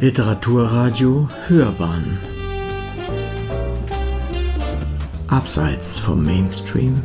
[0.00, 2.18] Literaturradio Hörbahn
[5.26, 7.02] Abseits vom Mainstream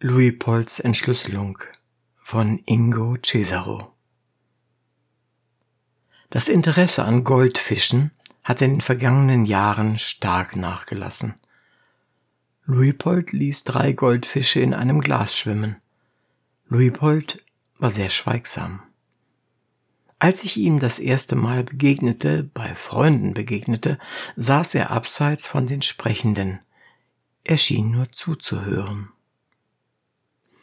[0.00, 1.56] Louis Polls Entschlüsselung
[2.22, 3.94] von Ingo Cesaro
[6.28, 8.10] Das Interesse an Goldfischen
[8.42, 11.36] hat in den vergangenen Jahren stark nachgelassen.
[12.66, 15.76] Luipold ließ drei Goldfische in einem Glas schwimmen.
[16.68, 17.44] Luipold
[17.78, 18.80] war sehr schweigsam.
[20.18, 23.98] Als ich ihm das erste Mal begegnete, bei Freunden begegnete,
[24.36, 26.60] saß er abseits von den Sprechenden.
[27.42, 29.10] Er schien nur zuzuhören.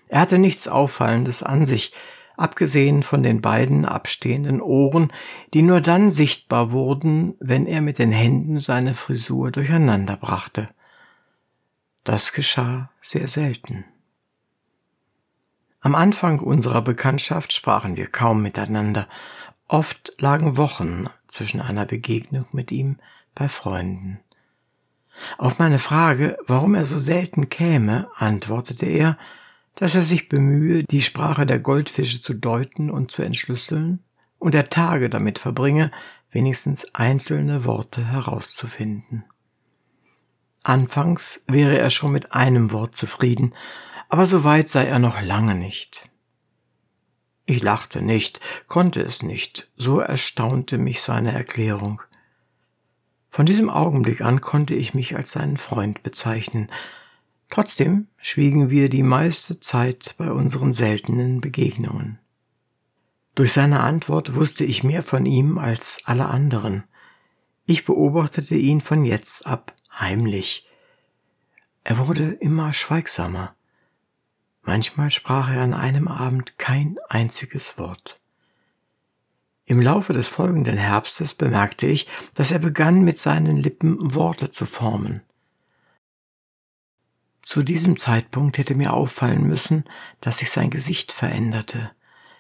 [0.08, 1.94] Er hatte nichts Auffallendes an sich,
[2.38, 5.14] abgesehen von den beiden abstehenden Ohren,
[5.54, 10.70] die nur dann sichtbar wurden, wenn er mit den Händen seine Frisur durcheinander brachte.
[12.04, 13.86] Das geschah sehr selten.
[15.84, 19.08] Am Anfang unserer Bekanntschaft sprachen wir kaum miteinander.
[19.68, 22.98] Oft lagen Wochen zwischen einer Begegnung mit ihm
[23.34, 24.20] bei Freunden.
[25.40, 29.18] Auf meine Frage, warum er so selten käme, antwortete er,
[29.76, 34.04] dass er sich bemühe, die Sprache der Goldfische zu deuten und zu entschlüsseln,
[34.38, 35.92] und er Tage damit verbringe,
[36.32, 39.24] wenigstens einzelne Worte herauszufinden.
[40.64, 43.54] Anfangs wäre er schon mit einem Wort zufrieden,
[44.12, 46.10] aber so weit sei er noch lange nicht.
[47.46, 52.02] Ich lachte nicht, konnte es nicht, so erstaunte mich seine Erklärung.
[53.30, 56.70] Von diesem Augenblick an konnte ich mich als seinen Freund bezeichnen.
[57.50, 62.20] Trotzdem schwiegen wir die meiste Zeit bei unseren seltenen Begegnungen.
[63.34, 66.84] Durch seine Antwort wusste ich mehr von ihm als alle anderen.
[67.66, 70.68] Ich beobachtete ihn von jetzt ab heimlich.
[71.86, 73.56] Er wurde immer schweigsamer.
[74.64, 78.20] Manchmal sprach er an einem Abend kein einziges Wort.
[79.66, 84.66] Im Laufe des folgenden Herbstes bemerkte ich, dass er begann mit seinen Lippen Worte zu
[84.66, 85.22] formen.
[87.42, 89.86] Zu diesem Zeitpunkt hätte mir auffallen müssen,
[90.20, 91.92] dass sich sein Gesicht veränderte.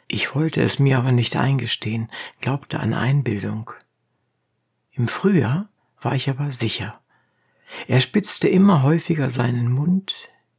[0.07, 3.71] Ich wollte es mir aber nicht eingestehen, glaubte an Einbildung.
[4.91, 5.69] Im Frühjahr
[6.01, 6.99] war ich aber sicher.
[7.87, 10.13] Er spitzte immer häufiger seinen Mund,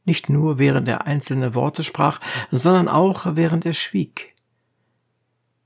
[0.05, 2.19] nicht nur während er einzelne Worte sprach,
[2.51, 4.33] sondern auch während er schwieg.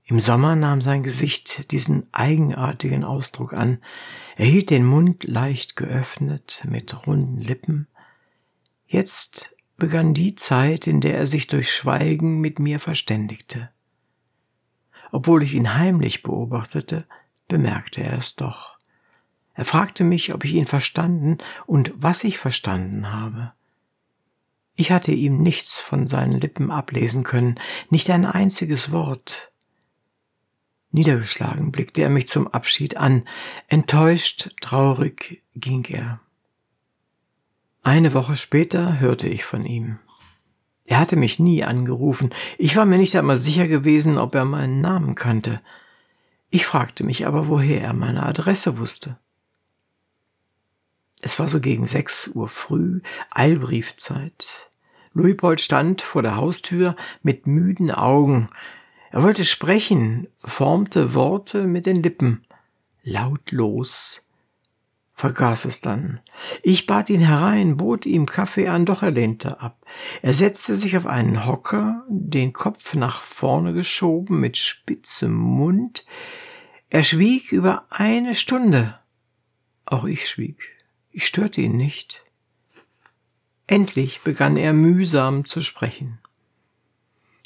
[0.05, 3.79] Im Sommer nahm sein Gesicht diesen eigenartigen Ausdruck an.
[4.37, 7.87] Er hielt den Mund leicht geöffnet, mit runden Lippen.
[8.87, 13.69] Jetzt begann die Zeit, in der er sich durch Schweigen mit mir verständigte.
[15.11, 17.05] Obwohl ich ihn heimlich beobachtete,
[17.49, 18.77] bemerkte er es doch.
[19.55, 23.51] Er fragte mich, ob ich ihn verstanden und was ich verstanden habe.
[24.79, 29.51] Ich hatte ihm nichts von seinen Lippen ablesen können, nicht ein einziges Wort.
[30.91, 33.27] Niedergeschlagen blickte er mich zum Abschied an,
[33.67, 36.19] enttäuscht, traurig ging er.
[37.81, 39.97] Eine Woche später hörte ich von ihm.
[40.85, 44.79] Er hatte mich nie angerufen, ich war mir nicht einmal sicher gewesen, ob er meinen
[44.79, 45.59] Namen kannte.
[46.51, 49.17] Ich fragte mich aber, woher er meine Adresse wusste.
[51.19, 53.01] Es war so gegen sechs Uhr früh,
[53.31, 54.66] Eilbriefzeit.
[55.17, 58.50] Luipold stand vor der Haustür mit müden Augen.
[59.11, 62.45] Er wollte sprechen, formte Worte mit den Lippen,
[63.03, 64.22] lautlos,
[65.16, 66.19] vergaß es dann.
[66.61, 69.83] Ich bat ihn herein, bot ihm Kaffee an, doch er lehnte ab.
[70.22, 76.05] Er setzte sich auf einen Hocker, den Kopf nach vorne geschoben, mit spitzem Mund.
[76.89, 78.99] Er schwieg über eine Stunde.
[79.85, 80.59] Auch ich schwieg.
[81.11, 82.23] Ich störte ihn nicht.
[83.67, 86.19] Endlich begann er mühsam zu sprechen.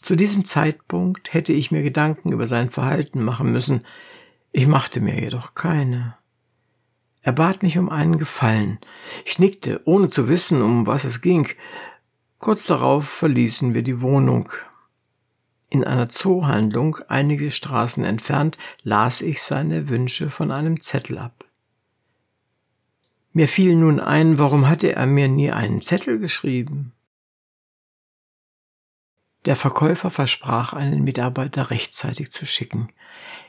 [0.02, 3.86] Zu diesem Zeitpunkt hätte ich mir Gedanken über sein Verhalten machen müssen,
[4.52, 6.16] ich machte mir jedoch keine.
[7.24, 8.80] Er bat mich um einen Gefallen.
[9.26, 11.48] Ich nickte, ohne zu wissen, um was es ging.
[12.40, 14.52] Kurz darauf verließen wir die Wohnung.
[15.70, 21.46] In einer Zoohandlung einige Straßen entfernt las ich seine Wünsche von einem Zettel ab.
[23.34, 26.94] Mir fiel nun ein, warum hatte er mir nie einen Zettel geschrieben?
[29.46, 32.90] Der Verkäufer versprach, einen Mitarbeiter rechtzeitig zu schicken.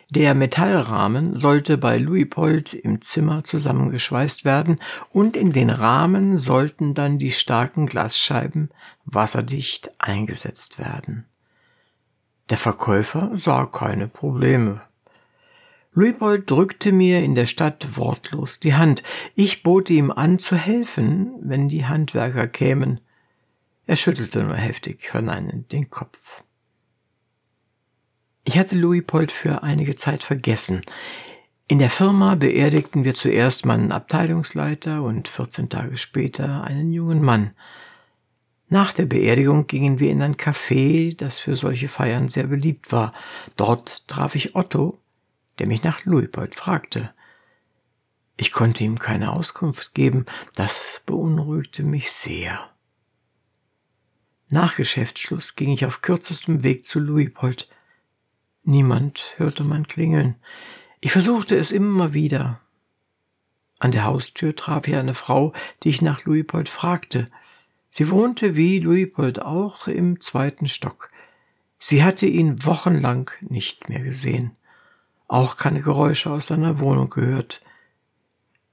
[0.09, 2.29] Der Metallrahmen sollte bei Louis
[2.75, 4.79] im Zimmer zusammengeschweißt werden
[5.11, 8.71] und in den Rahmen sollten dann die starken Glasscheiben
[9.05, 11.27] wasserdicht eingesetzt werden.
[12.51, 14.83] Der Verkäufer sah keine Probleme.
[15.95, 19.03] Luipold drückte mir in der Stadt wortlos die Hand.
[19.35, 23.01] Ich bot ihm an, zu helfen, wenn die Handwerker kämen.
[23.87, 26.19] Er schüttelte nur heftig verneinend den Kopf.
[28.45, 30.83] Ich hatte Louis-Pold für einige Zeit vergessen.
[31.69, 37.51] In der Firma beerdigten wir zuerst meinen Abteilungsleiter und 14 Tage später einen jungen Mann.
[38.69, 43.13] Nach der Beerdigung gingen wir in ein Café, das für solche Feiern sehr beliebt war.
[43.57, 44.99] Dort traf ich Otto,
[45.63, 47.15] der mich nach Louis-Pold fragte.
[48.37, 50.27] Ich konnte ihm keine Auskunft geben,
[50.57, 52.69] das beunruhigte mich sehr.
[54.51, 57.69] Nach Geschäftsschluss ging ich auf kürzestem Weg zu Louis-Pold.
[58.65, 60.35] Niemand hörte mein Klingeln.
[61.01, 62.61] Ich versuchte es immer wieder.
[63.79, 65.53] An der Haustür traf ich eine Frau,
[65.85, 67.31] die ich nach Louis-Pold fragte.
[67.91, 71.09] Sie wohnte wie Louis-Pold auch im zweiten Stock.
[71.79, 74.57] Sie hatte ihn wochenlang nicht mehr gesehen,
[75.33, 77.63] auch keine Geräusche aus seiner Wohnung gehört.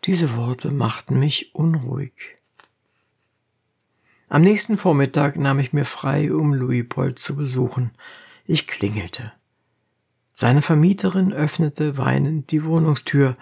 [0.03, 2.13] Diese Worte machten mich unruhig.
[4.27, 7.91] Am nächsten Vormittag nahm ich mir frei, um Louis-Pold zu besuchen.
[8.45, 9.31] Ich klingelte.
[10.33, 13.35] Seine Vermieterin öffnete weinend die Wohnungstür.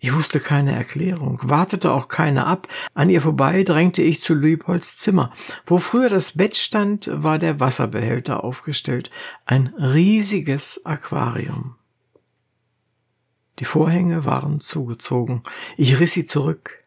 [0.00, 2.66] Ich wusste keine Erklärung, wartete auch keine ab.
[2.94, 5.32] An ihr vorbei drängte ich zu Lübholz Zimmer.
[5.66, 9.12] Wo früher das Bett stand, war der Wasserbehälter aufgestellt.
[9.46, 11.77] Ein riesiges Aquarium.
[13.58, 15.42] Die Vorhänge waren zugezogen.
[15.76, 16.84] Ich riss sie zurück.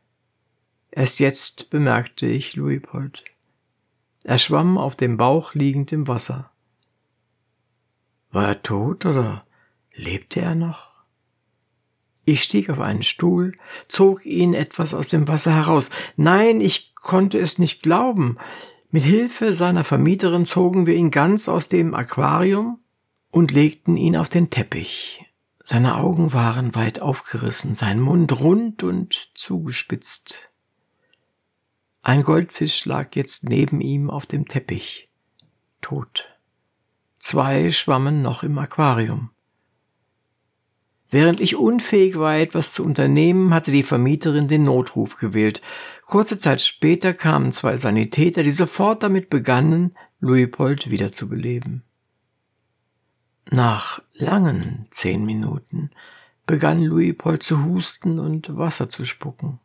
[0.91, 3.23] Erst jetzt bemerkte ich Louis-Pold.
[4.23, 6.51] Er schwamm auf dem Bauch liegend im Wasser.
[8.31, 9.45] War er tot oder
[9.94, 10.91] lebte er noch?
[12.23, 13.57] Ich stieg auf einen Stuhl,
[13.88, 15.89] zog ihn etwas aus dem Wasser heraus.
[16.15, 18.38] Nein, ich konnte es nicht glauben.
[18.91, 22.79] Mit Hilfe seiner Vermieterin zogen wir ihn ganz aus dem Aquarium
[23.31, 25.25] und legten ihn auf den Teppich.
[25.71, 30.50] Seine Augen waren weit aufgerissen, sein Mund rund und zugespitzt.
[32.01, 35.07] Ein Goldfisch lag jetzt neben ihm auf dem Teppich,
[35.79, 36.27] tot.
[37.21, 39.29] Zwei schwammen noch im Aquarium.
[41.09, 45.62] Während ich unfähig war, etwas zu unternehmen, hatte die Vermieterin den Notruf gewählt.
[46.06, 51.85] Kurze Zeit später kamen zwei Sanitäter, die sofort damit begannen, Luipold wiederzubeleben.
[53.49, 55.91] Nach langen zehn Minuten
[56.45, 59.59] begann Luipold zu husten und Wasser zu spucken.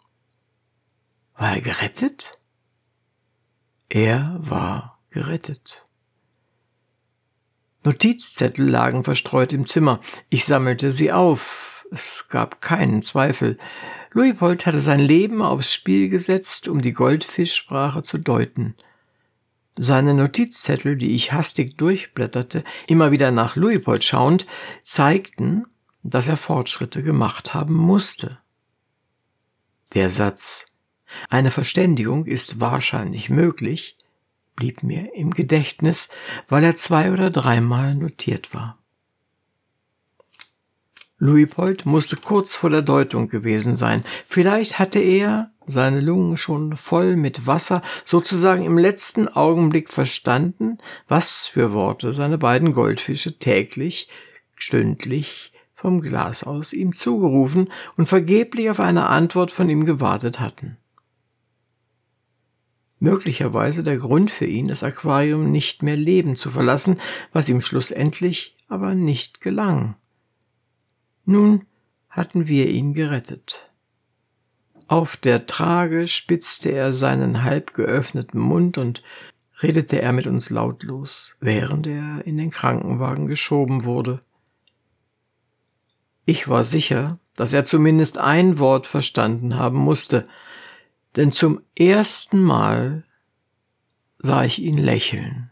[1.34, 2.38] War er gerettet?
[3.88, 5.86] Er war gerettet.
[7.84, 10.00] Notizzettel lagen verstreut im Zimmer.
[10.28, 11.84] Ich sammelte sie auf.
[11.92, 13.58] Es gab keinen Zweifel.
[14.10, 18.74] Luipold hatte sein Leben aufs Spiel gesetzt, um die Goldfischsprache zu deuten.
[19.76, 24.46] Seine Notizzettel, die ich hastig durchblätterte, immer wieder nach Luipold schauend,
[24.84, 25.66] zeigten,
[26.02, 28.38] dass er Fortschritte gemacht haben musste.
[29.94, 30.64] Der Satz
[31.28, 33.96] Eine Verständigung ist wahrscheinlich möglich
[34.56, 36.08] blieb mir im Gedächtnis,
[36.48, 38.78] weil er zwei oder dreimal notiert war.
[41.18, 44.04] Luipold musste kurz vor der Deutung gewesen sein.
[44.28, 50.78] Vielleicht hatte er seine Lungen schon voll mit Wasser, sozusagen im letzten Augenblick verstanden,
[51.08, 54.08] was für Worte seine beiden Goldfische täglich,
[54.54, 60.76] stündlich vom Glas aus ihm zugerufen und vergeblich auf eine Antwort von ihm gewartet hatten
[62.98, 67.00] möglicherweise der Grund für ihn, das Aquarium nicht mehr leben zu verlassen,
[67.32, 69.96] was ihm schlussendlich aber nicht gelang.
[71.28, 71.66] Nun
[72.08, 73.68] hatten wir ihn gerettet.
[74.86, 79.02] Auf der Trage spitzte er seinen halb geöffneten Mund und
[79.60, 84.22] redete er mit uns lautlos, während er in den Krankenwagen geschoben wurde.
[86.26, 90.28] Ich war sicher, dass er zumindest ein Wort verstanden haben musste,
[91.16, 93.04] denn zum ersten Mal
[94.18, 95.50] sah ich ihn lächeln.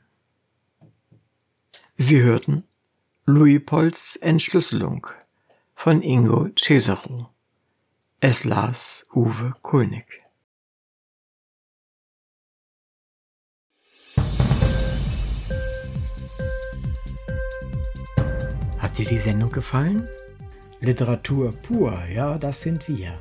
[1.97, 2.63] Sie hörten
[3.27, 5.09] Louis Pols Entschlüsselung
[5.85, 7.29] von Ingo Cesaro.
[8.19, 10.07] Es las Uwe Kulnig.
[18.79, 20.09] Hat dir die Sendung gefallen?
[20.81, 23.21] Literatur pur, ja, das sind wir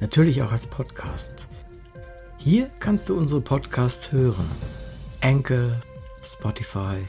[0.00, 1.46] natürlich auch als Podcast.
[2.38, 4.50] Hier kannst du unsere Podcasts hören.
[5.20, 5.80] Anchor,
[6.24, 7.06] Spotify,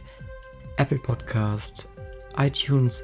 [0.77, 1.87] Apple Podcast,
[2.37, 3.03] iTunes,